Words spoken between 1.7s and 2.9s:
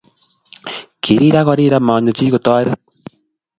amanyo chii kotoret